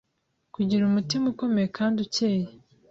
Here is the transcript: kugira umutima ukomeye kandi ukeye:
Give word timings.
kugira 0.53 0.81
umutima 0.85 1.25
ukomeye 1.33 1.67
kandi 1.77 1.97
ukeye: 2.05 2.47